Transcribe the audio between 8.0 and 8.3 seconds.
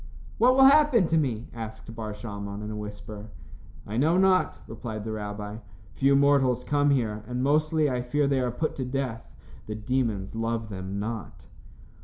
fear